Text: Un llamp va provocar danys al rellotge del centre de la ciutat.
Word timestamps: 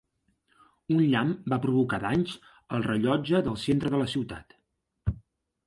Un 0.95 1.03
llamp 1.11 1.33
va 1.53 1.59
provocar 1.65 1.99
danys 2.07 2.33
al 2.79 2.87
rellotge 2.87 3.45
del 3.51 3.61
centre 3.67 3.95
de 3.95 4.03
la 4.05 4.11
ciutat. 4.17 4.59